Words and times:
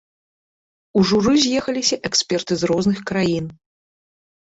У 0.99 1.03
журы 1.09 1.35
з'ехаліся 1.45 2.01
эксперты 2.11 2.53
з 2.65 2.73
розных 2.75 2.99
краін. 3.15 3.45